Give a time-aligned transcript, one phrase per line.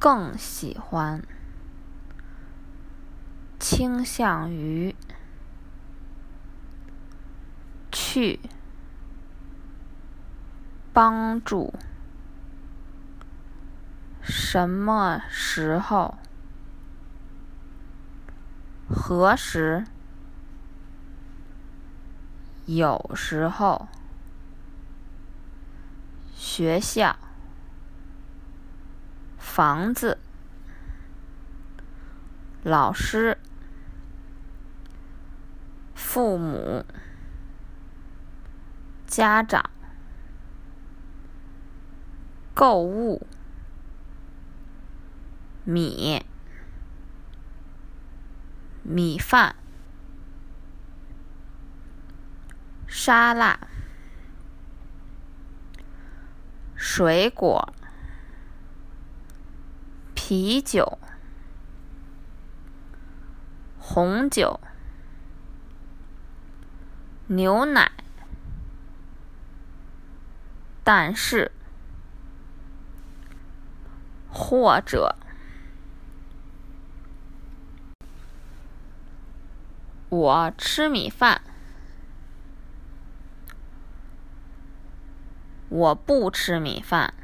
[0.00, 1.22] 更喜欢，
[3.58, 4.96] 倾向于，
[7.92, 8.40] 去，
[10.94, 11.74] 帮助，
[14.22, 16.16] 什么时候，
[18.88, 19.84] 何时，
[22.64, 23.86] 有时候，
[26.34, 27.14] 学校。
[29.60, 30.16] 房子，
[32.62, 33.36] 老师，
[35.94, 36.86] 父母，
[39.06, 39.68] 家长，
[42.54, 43.26] 购物，
[45.64, 46.24] 米，
[48.82, 49.54] 米饭，
[52.86, 53.60] 沙拉，
[56.74, 57.74] 水果。
[60.30, 60.96] 啤酒、
[63.80, 64.60] 红酒、
[67.26, 67.90] 牛奶，
[70.84, 71.50] 但是，
[74.30, 75.16] 或者，
[80.10, 81.42] 我吃米饭，
[85.68, 87.14] 我不吃米饭。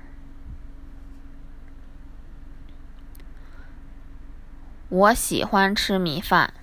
[4.97, 6.55] 我喜欢吃米饭。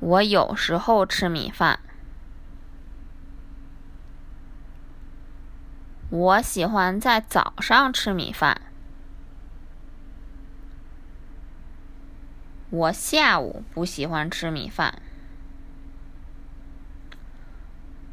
[0.00, 1.78] 我有时候吃米饭。
[6.10, 8.60] 我喜欢在早上吃米饭。
[12.70, 15.00] 我下午不喜欢吃米饭。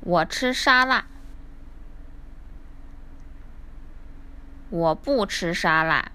[0.02, 1.08] 我吃沙拉。
[4.70, 6.12] 我不吃沙拉。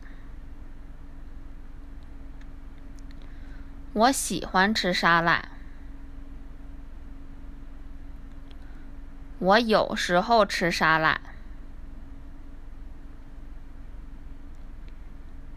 [3.94, 5.48] 我喜欢吃沙拉。
[9.38, 11.20] 我有时候吃沙拉。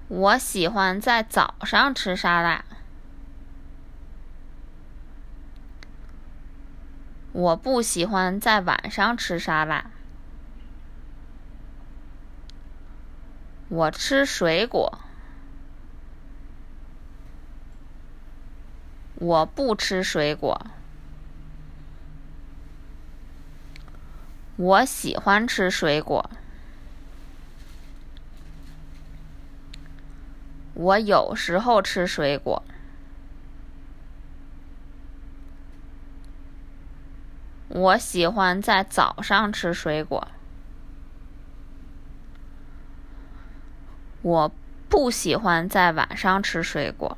[0.07, 2.63] 我喜欢在早上吃沙拉。
[7.31, 9.89] 我不喜欢在晚上吃沙拉。
[13.69, 14.99] 我吃水果，
[19.19, 20.67] 我不吃水果。
[24.57, 26.29] 我喜欢吃水果，
[30.75, 32.63] 我有时候吃水果。
[37.69, 40.27] 我喜欢在早上吃水果。
[44.21, 44.51] 我
[44.89, 47.17] 不喜欢在晚上吃水果。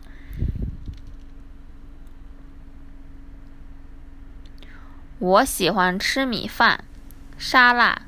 [5.20, 6.86] 我喜欢吃米饭、
[7.38, 8.04] 沙拉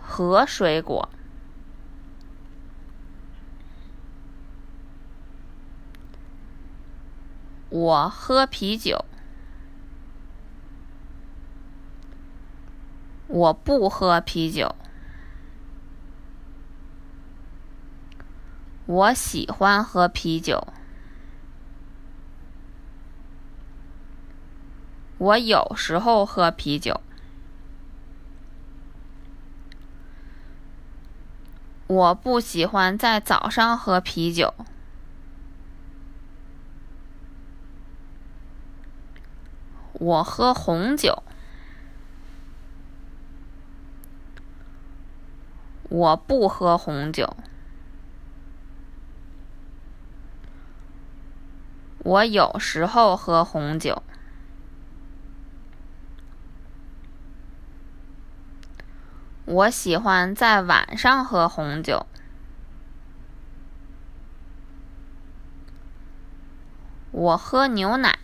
[0.00, 1.10] 和水果。
[7.68, 9.04] 我喝啤酒。
[13.26, 14.74] 我不喝啤酒。
[18.86, 20.66] 我喜欢喝啤酒。
[25.24, 27.00] 我有时候喝啤酒。
[31.86, 34.52] 我不喜欢在早上喝啤酒。
[39.94, 41.22] 我喝红酒。
[45.88, 47.34] 我不喝红酒。
[52.00, 54.02] 我有时候喝红酒。
[59.54, 62.06] 我喜欢在晚上喝红酒。
[67.12, 68.18] 我喝牛奶。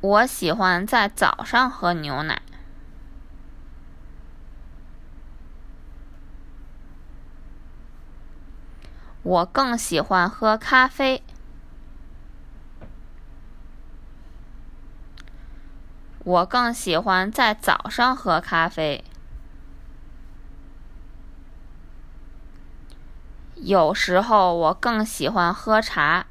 [0.00, 2.40] 我喜欢在早上喝牛奶。
[9.22, 11.22] 我更喜欢喝咖啡。
[16.24, 19.04] 我更喜欢在早上喝咖啡。
[23.56, 26.26] 有时候我更喜欢喝茶。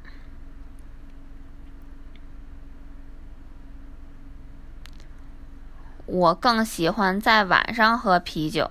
[6.06, 8.70] 我更喜欢在晚上喝啤酒。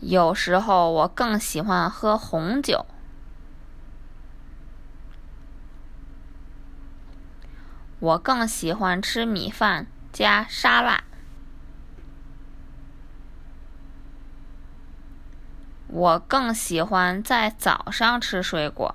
[0.00, 2.84] 有时候我更喜欢喝红酒。
[8.04, 11.04] 我更喜欢吃米饭加沙拉。
[15.86, 18.94] 我更喜欢在早上吃水果。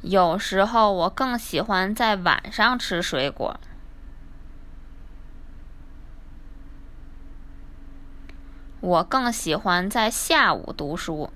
[0.00, 3.60] 有时候我更喜欢在晚上吃水果。
[8.80, 11.30] 我更喜欢在下午读书。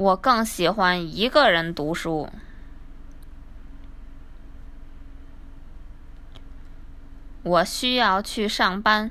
[0.00, 2.30] 我更喜欢一个人读书。
[7.42, 9.10] 我需要去上班。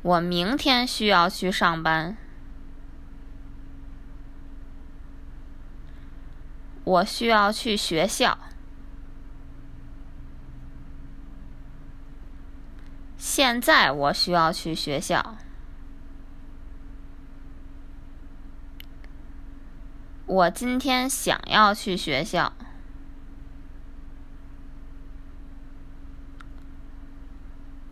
[0.00, 2.16] 我明天需要去上班。
[6.84, 8.38] 我需要去学校。
[13.18, 15.36] 现在我需要去学校。
[20.34, 22.52] 我今天想要去学校。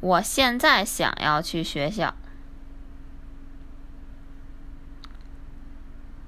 [0.01, 2.17] 我现在想要去学校。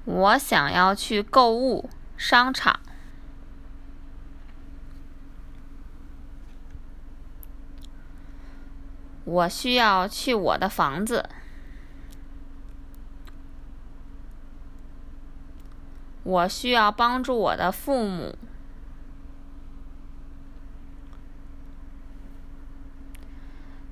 [0.05, 2.79] 我想要去购物商场。
[9.25, 11.27] 我需要去我的房子。
[16.25, 18.35] 我需要帮助我的父母。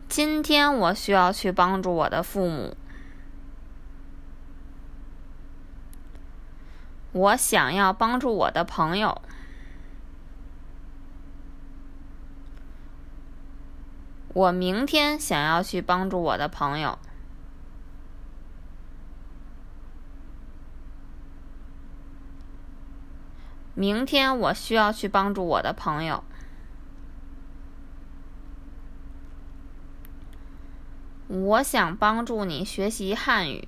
[0.10, 2.76] 今天我需要去帮助我的父母。
[7.12, 9.22] 我想要帮助我的朋友。
[14.30, 16.98] 我明天想要去帮助我的朋友。
[23.84, 26.24] 明天我需要去帮助我的朋友。
[31.28, 33.68] 我想帮助你学习汉语。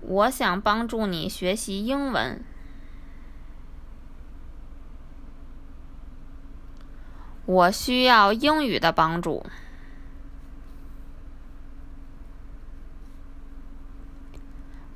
[0.00, 2.42] 我想帮助你学习英文。
[7.44, 9.44] 我需要英语的帮助。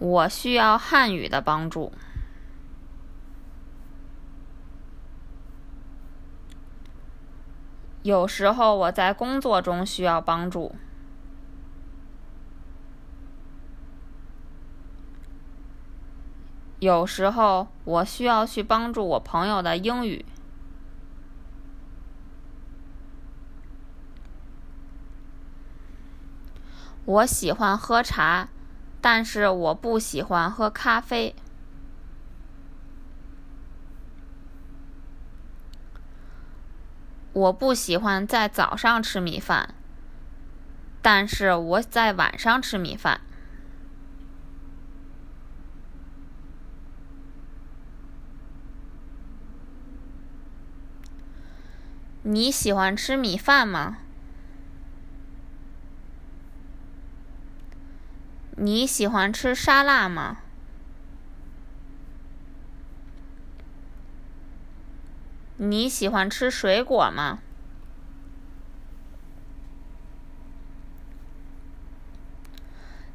[0.02, 1.92] 我需要汉语的帮助。
[8.02, 10.74] 有时候我在工作中需要帮助。
[16.80, 20.24] 有时候我需要去帮助我朋友的英语。
[27.04, 28.51] 我喜欢喝茶。
[29.02, 31.34] 但是我不喜欢喝咖啡。
[37.32, 39.74] 我不喜欢在早上吃米饭，
[41.00, 43.20] 但是我在晚上吃米饭。
[52.24, 53.98] 你喜欢吃米饭吗？
[58.64, 60.36] 你喜欢吃沙拉吗？
[65.56, 67.40] 你喜欢吃水果吗？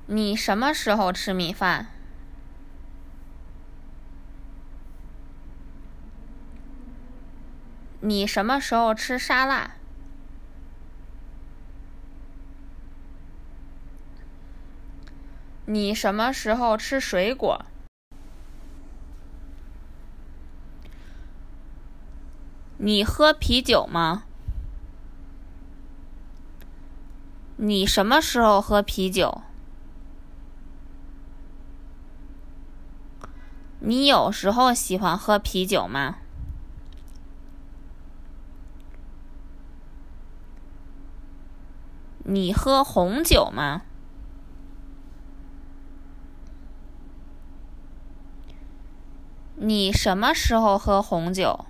[0.07, 1.87] 你什么时候吃米饭？
[8.01, 9.76] 你什么时候吃沙拉？
[15.69, 17.65] 你什么时候吃水果？
[22.77, 24.23] 你喝啤酒吗？
[27.57, 29.41] 你什么时候喝啤酒？
[33.81, 36.19] 你有时候喜欢喝啤酒吗？
[42.23, 43.81] 你喝红酒吗？
[49.59, 51.65] 你什么时候喝红酒？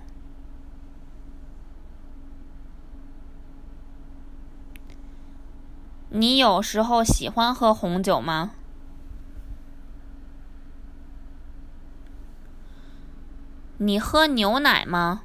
[6.10, 8.50] 你有时候喜欢喝红酒吗？
[13.78, 15.22] 你喝牛奶吗？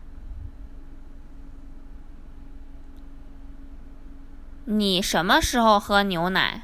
[4.64, 6.64] 你什么时候喝牛奶？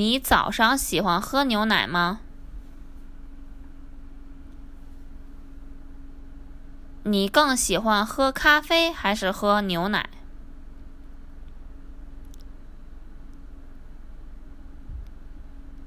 [0.00, 2.20] 你早上喜欢喝牛奶吗？
[7.02, 10.08] 你更喜欢喝咖啡还是喝牛奶？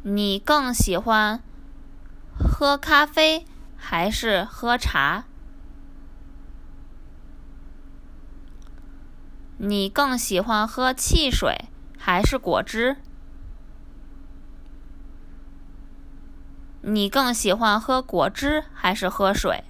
[0.04, 1.42] 你更喜欢
[2.38, 5.24] 喝咖啡还是喝茶？
[9.58, 11.66] 你更喜欢喝汽水
[11.98, 12.98] 还是果汁？
[16.86, 19.64] 你更喜欢喝果汁还是喝水？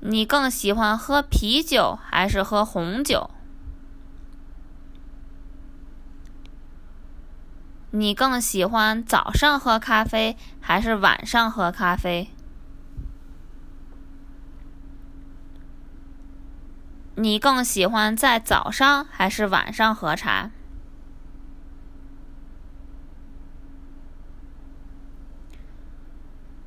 [0.00, 3.30] 你更喜欢喝啤酒还是喝红酒？
[7.92, 12.32] 你更喜欢早上喝咖啡还是晚上喝咖啡？
[17.14, 20.50] 你更喜欢在早上还是晚上喝茶？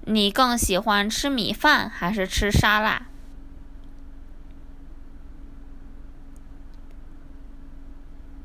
[0.10, 3.08] 你更喜欢吃米饭还是吃沙拉？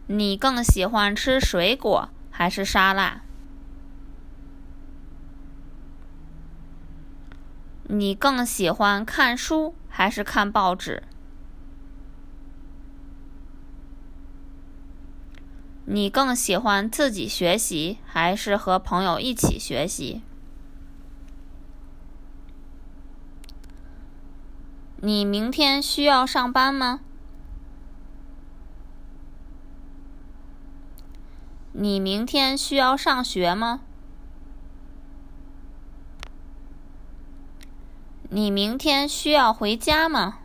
[0.09, 2.09] 你更喜欢吃水果？
[2.33, 3.23] 还是沙拉？
[7.85, 11.05] 你更喜欢看书还是看报纸？
[15.85, 20.23] 你更喜欢自己学习还是和朋友一起学习？
[25.05, 27.01] 你明天需要上班吗？
[31.73, 33.81] 你明天需要上学吗？
[38.31, 40.39] 你明天需要回家吗？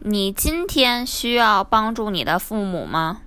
[0.00, 3.20] 你今天需要帮助你的父母吗？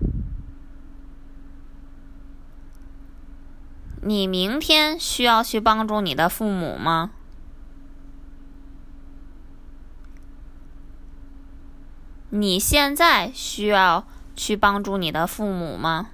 [4.05, 7.11] 你明天需要去帮助你的父母吗？
[12.29, 14.05] 你现在需要
[14.35, 16.09] 去帮助你的父母吗？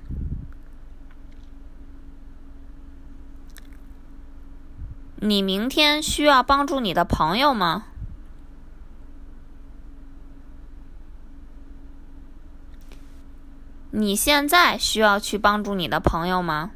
[5.16, 7.86] 你明天需要帮助你的朋友吗？
[13.92, 16.70] 你现在需要去帮助你的朋友吗？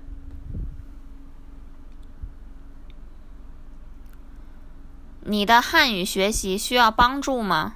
[5.34, 7.74] 你的汉语学习需要帮助吗？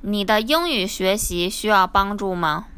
[0.00, 2.68] 你的英语学习需要帮助吗？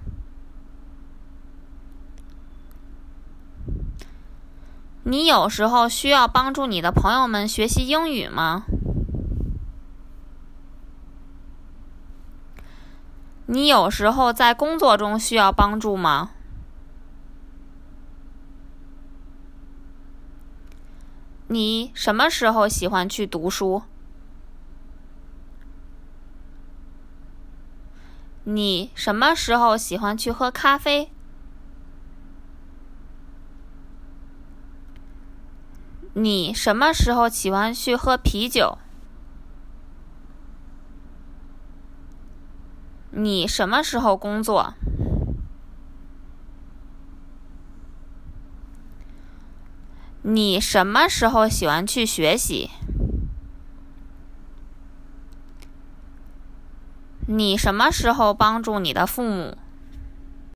[5.02, 8.64] 你有时候需要帮助你的朋友们学习英语吗？
[13.44, 16.30] 你有时候在工作中需要帮助吗？
[21.50, 23.82] 你什么时候喜欢去读书？
[28.44, 31.10] 你什么时候喜欢去喝咖啡？
[36.12, 38.76] 你什么时候喜欢去喝啤酒？
[43.10, 44.74] 你什么时候工作？
[50.30, 52.68] 你什么时候喜欢去学习？
[57.26, 59.56] 你什么时候帮助你的父母？